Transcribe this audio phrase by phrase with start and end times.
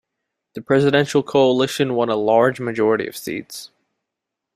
[0.55, 3.69] The presidential coalition won a large majority of seats.